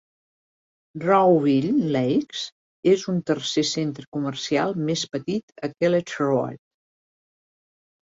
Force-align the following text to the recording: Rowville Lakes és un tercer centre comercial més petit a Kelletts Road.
Rowville 1.03 1.83
Lakes 1.97 2.47
és 2.95 3.05
un 3.15 3.21
tercer 3.29 3.67
centre 3.75 4.09
comercial 4.19 4.77
més 4.91 5.07
petit 5.15 5.57
a 5.69 5.73
Kelletts 5.79 6.21
Road. 6.27 6.65